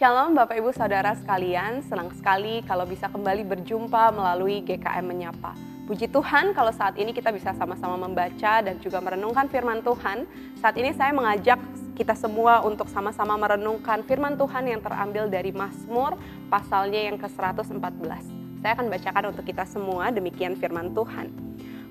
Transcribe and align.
Shalom 0.00 0.32
Bapak 0.32 0.56
Ibu 0.56 0.72
Saudara 0.72 1.12
sekalian, 1.12 1.84
senang 1.84 2.08
sekali 2.16 2.64
kalau 2.64 2.88
bisa 2.88 3.04
kembali 3.12 3.44
berjumpa 3.44 4.16
melalui 4.16 4.64
GKM 4.64 5.04
Menyapa. 5.04 5.52
Puji 5.84 6.08
Tuhan 6.08 6.56
kalau 6.56 6.72
saat 6.72 6.96
ini 6.96 7.12
kita 7.12 7.28
bisa 7.28 7.52
sama-sama 7.52 8.00
membaca 8.08 8.64
dan 8.64 8.80
juga 8.80 8.96
merenungkan 9.04 9.52
firman 9.52 9.84
Tuhan. 9.84 10.24
Saat 10.56 10.80
ini 10.80 10.96
saya 10.96 11.12
mengajak 11.12 11.60
kita 12.00 12.16
semua 12.16 12.64
untuk 12.64 12.88
sama-sama 12.88 13.36
merenungkan 13.36 14.00
firman 14.08 14.40
Tuhan 14.40 14.72
yang 14.72 14.80
terambil 14.80 15.28
dari 15.28 15.52
Mazmur 15.52 16.16
pasalnya 16.48 17.04
yang 17.04 17.20
ke-114. 17.20 18.24
Saya 18.64 18.72
akan 18.72 18.88
bacakan 18.88 19.24
untuk 19.36 19.44
kita 19.44 19.68
semua 19.68 20.08
demikian 20.08 20.56
firman 20.56 20.96
Tuhan. 20.96 21.28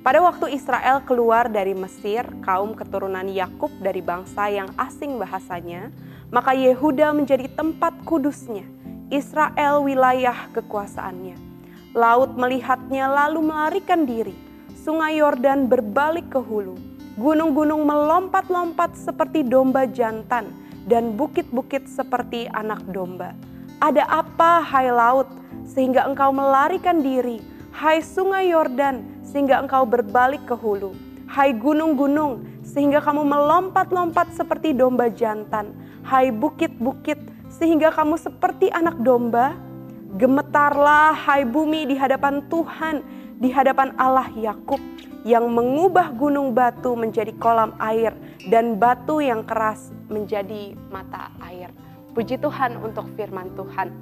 Pada 0.01 0.17
waktu 0.25 0.57
Israel 0.57 1.05
keluar 1.05 1.45
dari 1.45 1.77
Mesir, 1.77 2.25
kaum 2.41 2.73
keturunan 2.73 3.29
Yakub 3.29 3.69
dari 3.77 4.01
bangsa 4.01 4.49
yang 4.49 4.73
asing 4.81 5.21
bahasanya, 5.21 5.93
maka 6.29 6.53
Yehuda 6.53 7.13
menjadi 7.13 7.49
tempat 7.53 7.93
kudusnya, 8.05 8.65
Israel 9.09 9.81
wilayah 9.81 10.49
kekuasaannya. 10.53 11.37
Laut 11.97 12.37
melihatnya 12.37 13.09
lalu 13.09 13.41
melarikan 13.41 14.05
diri, 14.05 14.37
sungai 14.77 15.17
Yordan 15.17 15.65
berbalik 15.65 16.29
ke 16.29 16.37
hulu, 16.37 16.77
gunung-gunung 17.17 17.81
melompat-lompat 17.81 18.93
seperti 18.93 19.41
domba 19.41 19.89
jantan, 19.89 20.53
dan 20.85 21.17
bukit-bukit 21.17 21.89
seperti 21.89 22.45
anak 22.53 22.81
domba. 22.93 23.33
Ada 23.81 24.05
apa, 24.05 24.61
hai 24.61 24.93
laut, 24.93 25.25
sehingga 25.65 26.05
engkau 26.05 26.29
melarikan 26.29 27.01
diri, 27.01 27.41
hai 27.73 28.05
sungai 28.05 28.53
Yordan, 28.53 29.01
sehingga 29.25 29.61
engkau 29.61 29.85
berbalik 29.85 30.45
ke 30.45 30.53
hulu. 30.53 30.93
Hai 31.29 31.53
gunung-gunung, 31.53 32.45
sehingga 32.65 33.01
kamu 33.01 33.25
melompat-lompat 33.25 34.33
seperti 34.33 34.77
domba 34.77 35.09
jantan. 35.09 35.73
Hai 36.09 36.33
bukit-bukit, 36.33 37.21
sehingga 37.53 37.93
kamu 37.93 38.17
seperti 38.17 38.73
anak 38.73 38.97
domba. 39.05 39.53
Gemetarlah, 40.17 41.13
hai 41.13 41.45
bumi, 41.45 41.85
di 41.85 41.93
hadapan 41.93 42.41
Tuhan, 42.49 43.05
di 43.37 43.53
hadapan 43.53 43.93
Allah 43.93 44.25
Yakub, 44.33 44.81
yang 45.21 45.45
mengubah 45.53 46.09
gunung 46.17 46.57
batu 46.57 46.97
menjadi 46.97 47.29
kolam 47.37 47.77
air, 47.77 48.17
dan 48.49 48.81
batu 48.81 49.21
yang 49.21 49.45
keras 49.45 49.93
menjadi 50.09 50.73
mata 50.89 51.29
air. 51.45 51.69
Puji 52.17 52.41
Tuhan 52.41 52.81
untuk 52.81 53.05
firman 53.13 53.53
Tuhan. 53.53 53.93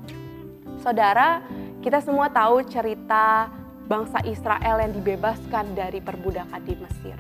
Saudara, 0.80 1.44
kita 1.84 2.00
semua 2.00 2.32
tahu 2.32 2.64
cerita 2.72 3.52
bangsa 3.84 4.24
Israel 4.24 4.80
yang 4.80 4.96
dibebaskan 4.96 5.76
dari 5.76 6.00
perbudakan 6.00 6.64
di 6.64 6.72
Mesir. 6.80 7.20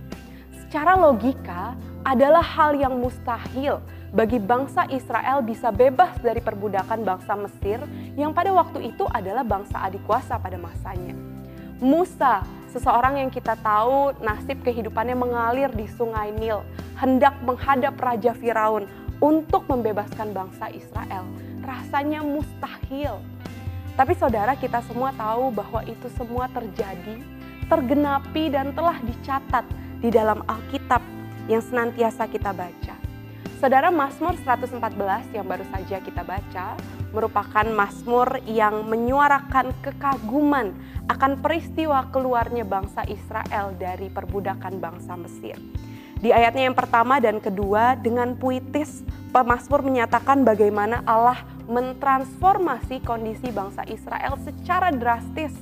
Secara 0.67 0.99
logika 0.99 1.79
adalah 2.03 2.43
hal 2.43 2.75
yang 2.75 2.99
mustahil 2.99 3.79
bagi 4.11 4.35
bangsa 4.35 4.83
Israel 4.91 5.39
bisa 5.39 5.71
bebas 5.71 6.19
dari 6.19 6.43
perbudakan 6.43 7.07
bangsa 7.07 7.39
Mesir 7.39 7.79
yang 8.19 8.35
pada 8.35 8.51
waktu 8.51 8.91
itu 8.91 9.07
adalah 9.07 9.47
bangsa 9.47 9.79
adik 9.87 10.03
kuasa 10.03 10.35
pada 10.35 10.59
masanya. 10.59 11.15
Musa, 11.79 12.43
seseorang 12.75 13.23
yang 13.23 13.31
kita 13.31 13.55
tahu 13.63 14.11
nasib 14.19 14.59
kehidupannya 14.59 15.15
mengalir 15.15 15.71
di 15.71 15.87
sungai 15.87 16.35
Nil, 16.35 16.59
hendak 16.99 17.39
menghadap 17.47 17.95
Raja 17.95 18.35
Firaun 18.35 18.91
untuk 19.23 19.63
membebaskan 19.71 20.35
bangsa 20.35 20.67
Israel. 20.67 21.23
Rasanya 21.63 22.27
mustahil 22.27 23.23
tapi 23.95 24.13
saudara 24.19 24.53
kita 24.53 24.83
semua 24.83 25.15
tahu 25.15 25.49
bahwa 25.49 25.81
itu 25.87 26.05
semua 26.13 26.45
terjadi, 26.53 27.17
tergenapi 27.65 28.53
dan 28.53 28.69
telah 28.75 29.01
dicatat 29.01 29.65
di 30.01 30.09
dalam 30.13 30.45
Alkitab 30.45 31.01
yang 31.49 31.63
senantiasa 31.63 32.29
kita 32.29 32.53
baca. 32.53 32.95
Saudara 33.57 33.89
Mazmur 33.89 34.37
114 34.45 35.33
yang 35.33 35.45
baru 35.49 35.65
saja 35.73 35.97
kita 35.97 36.21
baca 36.21 36.77
merupakan 37.09 37.65
Mazmur 37.65 38.37
yang 38.45 38.85
menyuarakan 38.85 39.73
kekaguman 39.81 40.77
akan 41.09 41.41
peristiwa 41.41 42.05
keluarnya 42.13 42.61
bangsa 42.61 43.01
Israel 43.09 43.73
dari 43.73 44.13
perbudakan 44.13 44.77
bangsa 44.77 45.17
Mesir. 45.17 45.57
Di 46.21 46.29
ayatnya 46.29 46.69
yang 46.69 46.77
pertama 46.77 47.17
dan 47.17 47.41
kedua 47.41 47.97
dengan 47.97 48.37
puitis 48.37 49.01
Mazmur 49.33 49.85
menyatakan 49.85 50.41
bagaimana 50.41 51.05
Allah 51.05 51.41
mentransformasi 51.69 53.05
kondisi 53.05 53.53
bangsa 53.53 53.85
Israel 53.85 54.33
secara 54.41 54.89
drastis 54.89 55.53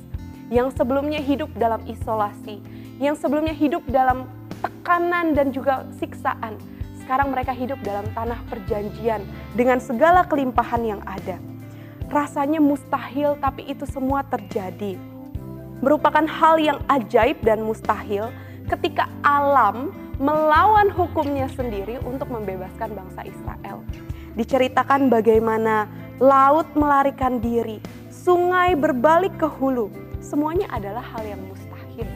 yang 0.48 0.72
sebelumnya 0.72 1.20
hidup 1.20 1.52
dalam 1.56 1.84
isolasi, 1.84 2.62
yang 2.96 3.18
sebelumnya 3.18 3.52
hidup 3.52 3.84
dalam 3.88 4.24
tekanan 4.66 5.38
dan 5.38 5.54
juga 5.54 5.86
siksaan. 5.94 6.58
Sekarang 6.98 7.30
mereka 7.30 7.54
hidup 7.54 7.78
dalam 7.86 8.02
tanah 8.18 8.42
perjanjian 8.50 9.22
dengan 9.54 9.78
segala 9.78 10.26
kelimpahan 10.26 10.82
yang 10.82 11.02
ada. 11.06 11.38
Rasanya 12.10 12.58
mustahil 12.58 13.38
tapi 13.38 13.70
itu 13.70 13.86
semua 13.86 14.26
terjadi. 14.26 14.98
Merupakan 15.78 16.26
hal 16.26 16.58
yang 16.58 16.78
ajaib 16.90 17.38
dan 17.46 17.62
mustahil 17.62 18.34
ketika 18.66 19.06
alam 19.22 19.94
melawan 20.18 20.90
hukumnya 20.90 21.46
sendiri 21.54 22.02
untuk 22.02 22.26
membebaskan 22.32 22.90
bangsa 22.96 23.22
Israel 23.22 23.84
diceritakan 24.36 25.08
bagaimana 25.08 25.88
laut 26.20 26.68
melarikan 26.76 27.40
diri, 27.40 27.80
sungai 28.12 28.76
berbalik 28.76 29.32
ke 29.40 29.48
hulu. 29.48 29.88
Semuanya 30.20 30.68
adalah 30.70 31.02
hal 31.02 31.24
yang 31.24 31.40
mustahil. 31.48 32.08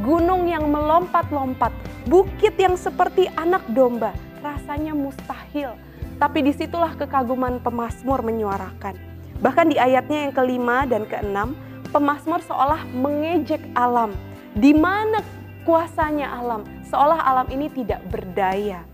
Gunung 0.00 0.48
yang 0.48 0.68
melompat-lompat, 0.72 1.72
bukit 2.08 2.56
yang 2.56 2.74
seperti 2.74 3.28
anak 3.36 3.60
domba, 3.72 4.16
rasanya 4.40 4.96
mustahil. 4.96 5.76
Tapi 6.16 6.38
di 6.44 6.52
situlah 6.56 6.96
kekaguman 6.96 7.60
pemazmur 7.60 8.24
menyuarakan. 8.24 8.96
Bahkan 9.40 9.66
di 9.72 9.76
ayatnya 9.76 10.28
yang 10.28 10.32
kelima 10.36 10.84
dan 10.88 11.04
keenam, 11.08 11.56
pemazmur 11.92 12.40
seolah 12.44 12.84
mengejek 12.92 13.60
alam. 13.76 14.12
Di 14.56 14.72
mana 14.72 15.20
kuasanya 15.64 16.32
alam? 16.32 16.64
Seolah 16.88 17.20
alam 17.24 17.48
ini 17.52 17.68
tidak 17.72 18.04
berdaya. 18.08 18.84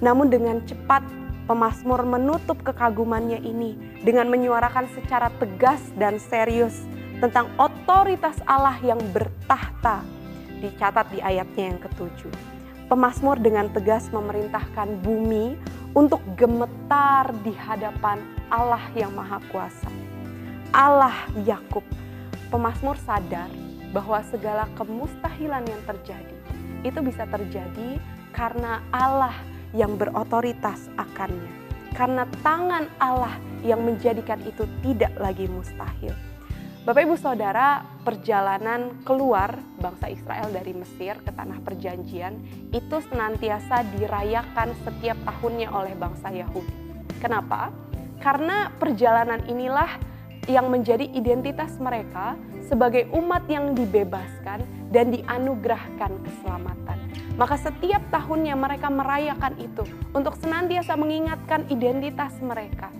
Namun 0.00 0.32
dengan 0.32 0.60
cepat 0.64 1.04
Pemasmur 1.48 2.04
menutup 2.04 2.60
kekagumannya 2.60 3.40
ini 3.40 3.72
dengan 4.04 4.28
menyuarakan 4.28 4.84
secara 4.92 5.32
tegas 5.40 5.80
dan 5.96 6.20
serius 6.20 6.84
tentang 7.24 7.48
otoritas 7.56 8.36
Allah 8.44 8.76
yang 8.84 9.00
bertahta. 9.16 10.04
Dicatat 10.58 11.06
di 11.14 11.22
ayatnya 11.22 11.74
yang 11.74 11.80
ketujuh. 11.80 12.34
Pemasmur 12.88 13.36
dengan 13.38 13.68
tegas 13.70 14.08
memerintahkan 14.10 15.04
bumi 15.04 15.54
untuk 15.92 16.24
gemetar 16.34 17.30
di 17.44 17.52
hadapan 17.52 18.18
Allah 18.48 18.82
yang 18.96 19.12
Maha 19.12 19.38
Kuasa. 19.52 19.90
Allah 20.72 21.14
Yakub. 21.44 21.84
Pemasmur 22.48 22.96
sadar 23.04 23.48
bahwa 23.92 24.20
segala 24.28 24.64
kemustahilan 24.76 25.64
yang 25.68 25.82
terjadi 25.84 26.36
itu 26.86 26.98
bisa 27.04 27.28
terjadi 27.28 28.00
karena 28.32 28.80
Allah 28.94 29.34
yang 29.76 30.00
berotoritas 30.00 30.88
akannya. 30.96 31.52
Karena 31.96 32.24
tangan 32.44 32.86
Allah 33.00 33.34
yang 33.64 33.82
menjadikan 33.82 34.38
itu 34.46 34.64
tidak 34.84 35.12
lagi 35.18 35.50
mustahil. 35.50 36.14
Bapak 36.86 37.02
Ibu 37.04 37.18
Saudara, 37.18 37.82
perjalanan 38.06 39.02
keluar 39.02 39.58
bangsa 39.82 40.06
Israel 40.06 40.46
dari 40.54 40.70
Mesir 40.78 41.18
ke 41.18 41.34
tanah 41.34 41.58
perjanjian 41.66 42.38
itu 42.70 42.96
senantiasa 43.10 43.82
dirayakan 43.98 44.72
setiap 44.86 45.18
tahunnya 45.26 45.74
oleh 45.74 45.98
bangsa 45.98 46.30
Yahudi. 46.30 46.70
Kenapa? 47.18 47.74
Karena 48.22 48.70
perjalanan 48.78 49.42
inilah 49.50 49.90
yang 50.46 50.70
menjadi 50.70 51.04
identitas 51.12 51.76
mereka 51.82 52.38
sebagai 52.64 53.10
umat 53.10 53.44
yang 53.50 53.74
dibebaskan 53.74 54.62
dan 54.94 55.10
dianugerahkan 55.10 56.14
keselamatan. 56.24 56.98
Maka 57.34 57.58
setiap 57.58 58.02
tahunnya 58.14 58.54
mereka 58.54 58.86
merayakan 58.86 59.54
itu 59.58 59.82
untuk 60.14 60.38
senantiasa 60.38 60.94
mengingatkan 60.94 61.66
identitas 61.68 62.34
mereka. 62.40 62.90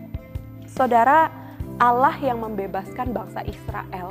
Saudara, 0.68 1.47
Allah 1.78 2.18
yang 2.18 2.42
membebaskan 2.42 3.14
bangsa 3.14 3.46
Israel 3.46 4.10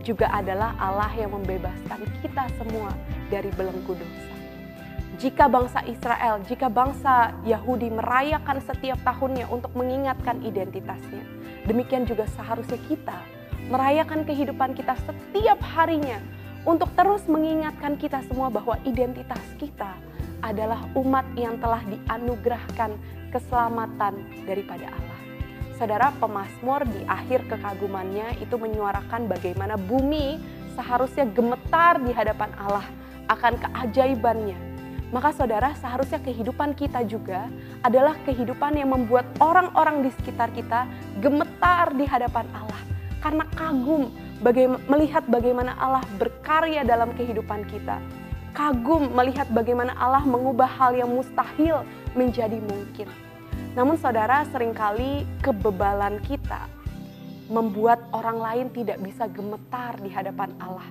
juga 0.00 0.24
adalah 0.32 0.72
Allah 0.80 1.12
yang 1.12 1.36
membebaskan 1.36 2.00
kita 2.24 2.48
semua 2.56 2.96
dari 3.28 3.52
belenggu 3.52 3.92
dosa. 3.92 4.32
Jika 5.20 5.44
bangsa 5.52 5.84
Israel, 5.84 6.40
jika 6.48 6.72
bangsa 6.72 7.36
Yahudi 7.44 7.92
merayakan 7.92 8.56
setiap 8.64 8.96
tahunnya 9.04 9.52
untuk 9.52 9.76
mengingatkan 9.76 10.40
identitasnya, 10.48 11.20
demikian 11.68 12.08
juga 12.08 12.24
seharusnya 12.40 12.80
kita 12.88 13.20
merayakan 13.68 14.24
kehidupan 14.24 14.72
kita 14.72 14.96
setiap 15.04 15.60
harinya 15.76 16.16
untuk 16.64 16.88
terus 16.96 17.28
mengingatkan 17.28 18.00
kita 18.00 18.24
semua 18.32 18.48
bahwa 18.48 18.80
identitas 18.88 19.44
kita 19.60 19.92
adalah 20.40 20.80
umat 20.96 21.28
yang 21.36 21.60
telah 21.60 21.84
dianugerahkan 21.84 22.96
keselamatan 23.28 24.24
daripada 24.48 24.88
Allah. 24.88 25.13
Saudara 25.84 26.16
pemazmur 26.16 26.80
di 26.88 27.04
akhir 27.04 27.44
kekagumannya 27.44 28.40
itu 28.40 28.56
menyuarakan 28.56 29.28
bagaimana 29.28 29.76
bumi 29.76 30.40
seharusnya 30.72 31.28
gemetar 31.28 32.00
di 32.00 32.08
hadapan 32.08 32.48
Allah 32.56 32.88
akan 33.28 33.60
keajaibannya. 33.60 34.56
maka 35.12 35.36
saudara 35.36 35.76
seharusnya 35.76 36.24
kehidupan 36.24 36.72
kita 36.72 37.04
juga 37.04 37.52
adalah 37.84 38.16
kehidupan 38.24 38.80
yang 38.80 38.96
membuat 38.96 39.28
orang-orang 39.44 40.08
di 40.08 40.10
sekitar 40.16 40.56
kita 40.56 40.88
gemetar 41.20 41.92
di 41.92 42.08
hadapan 42.08 42.48
Allah 42.56 42.80
karena 43.20 43.44
kagum 43.52 44.08
melihat 44.88 45.28
bagaimana 45.28 45.76
Allah 45.76 46.00
berkarya 46.16 46.80
dalam 46.88 47.12
kehidupan 47.12 47.60
kita. 47.68 48.00
Kagum 48.56 49.12
melihat 49.12 49.52
bagaimana 49.52 49.92
Allah 50.00 50.24
mengubah 50.24 50.80
hal 50.80 50.96
yang 50.96 51.12
mustahil 51.12 51.84
menjadi 52.16 52.56
mungkin. 52.72 53.33
Namun 53.74 53.98
saudara 53.98 54.46
sering 54.54 54.70
kali 54.70 55.26
kebebalan 55.42 56.22
kita 56.22 56.70
membuat 57.50 58.06
orang 58.14 58.38
lain 58.38 58.66
tidak 58.70 59.02
bisa 59.02 59.26
gemetar 59.26 59.98
di 59.98 60.08
hadapan 60.14 60.54
Allah. 60.62 60.86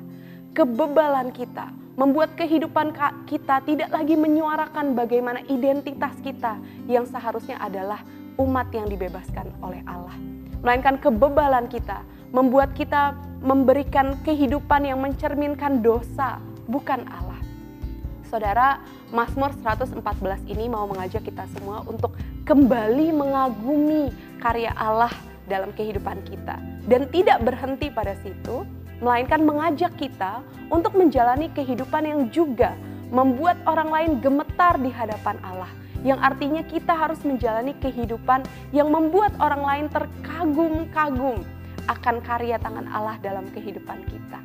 Kebebalan 0.52 1.32
kita 1.32 1.72
membuat 1.96 2.36
kehidupan 2.36 2.94
kita 3.26 3.64
tidak 3.64 3.90
lagi 3.90 4.20
menyuarakan 4.20 4.94
bagaimana 4.94 5.42
identitas 5.48 6.14
kita 6.22 6.60
yang 6.86 7.08
seharusnya 7.08 7.58
adalah 7.58 8.04
umat 8.38 8.70
yang 8.76 8.86
dibebaskan 8.92 9.50
oleh 9.64 9.82
Allah. 9.88 10.14
Melainkan 10.62 11.00
kebebalan 11.00 11.72
kita 11.72 12.04
membuat 12.36 12.76
kita 12.76 13.16
memberikan 13.40 14.20
kehidupan 14.28 14.92
yang 14.92 15.00
mencerminkan 15.00 15.80
dosa, 15.80 16.38
bukan 16.68 17.08
Allah. 17.08 17.40
Saudara, 18.28 18.82
Mazmur 19.14 19.54
114 19.62 20.50
ini 20.50 20.66
mau 20.66 20.90
mengajak 20.90 21.22
kita 21.22 21.46
semua 21.54 21.86
untuk 21.86 22.18
kembali 22.44 23.16
mengagumi 23.16 24.12
karya 24.44 24.76
Allah 24.76 25.12
dalam 25.48 25.72
kehidupan 25.72 26.20
kita 26.28 26.60
dan 26.92 27.08
tidak 27.12 27.40
berhenti 27.44 27.88
pada 27.88 28.20
situ, 28.20 28.68
melainkan 29.00 29.44
mengajak 29.48 29.96
kita 29.96 30.44
untuk 30.68 30.96
menjalani 30.96 31.48
kehidupan 31.56 32.04
yang 32.04 32.22
juga 32.32 32.76
membuat 33.12 33.56
orang 33.64 33.90
lain 33.92 34.12
gemetar 34.20 34.76
di 34.80 34.92
hadapan 34.92 35.40
Allah. 35.44 35.72
Yang 36.04 36.20
artinya 36.20 36.62
kita 36.68 36.92
harus 36.92 37.24
menjalani 37.24 37.72
kehidupan 37.80 38.44
yang 38.76 38.92
membuat 38.92 39.32
orang 39.40 39.64
lain 39.64 39.86
terkagum-kagum 39.88 41.48
akan 41.88 42.16
karya 42.20 42.60
tangan 42.60 42.92
Allah 42.92 43.16
dalam 43.24 43.48
kehidupan 43.56 44.04
kita. 44.12 44.40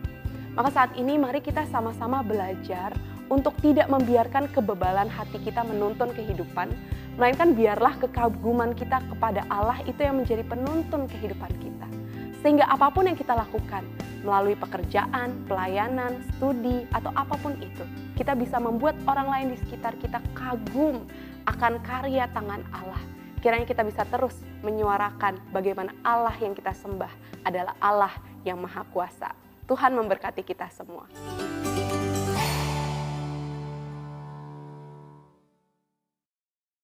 Maka 0.55 0.71
saat 0.71 0.91
ini 0.95 1.19
mari 1.19 1.43
kita 1.43 1.67
sama-sama 1.67 2.23
belajar 2.23 2.95
untuk 3.27 3.59
tidak 3.59 3.91
membiarkan 3.91 4.47
kebebalan 4.55 5.11
hati 5.11 5.43
kita 5.43 5.67
menuntun 5.67 6.15
kehidupan, 6.15 6.71
melainkan 7.19 7.51
biarlah 7.53 7.99
kekaguman 7.99 8.79
kita 8.79 9.03
kepada 9.11 9.43
Allah 9.51 9.83
itu 9.85 9.99
yang 9.99 10.23
menjadi 10.23 10.47
penuntun 10.47 11.11
kehidupan 11.11 11.51
kita. 11.59 11.87
Sehingga 12.39 12.71
apa 12.71 12.95
pun 12.95 13.11
yang 13.11 13.19
kita 13.19 13.35
lakukan, 13.35 13.83
melalui 14.23 14.55
pekerjaan, 14.55 15.35
pelayanan, 15.51 16.23
studi, 16.39 16.87
atau 16.95 17.11
apa 17.19 17.35
pun 17.43 17.59
itu, 17.59 17.83
kita 18.15 18.39
bisa 18.39 18.63
membuat 18.63 18.95
orang 19.11 19.27
lain 19.27 19.47
di 19.51 19.57
sekitar 19.59 19.99
kita 19.99 20.23
kagum 20.39 21.03
akan 21.51 21.83
karya 21.83 22.31
tangan 22.31 22.63
Allah. 22.71 23.03
Kiranya 23.43 23.67
kita 23.67 23.83
bisa 23.83 24.07
terus 24.07 24.39
menyuarakan 24.63 25.43
bagaimana 25.51 25.91
Allah 26.07 26.35
yang 26.39 26.55
kita 26.55 26.71
sembah 26.71 27.11
adalah 27.43 27.75
Allah 27.83 28.15
yang 28.47 28.63
Maha 28.63 28.87
Kuasa. 28.95 29.35
Tuhan 29.67 29.95
memberkati 29.95 30.43
kita 30.47 30.71
semua. 30.71 31.07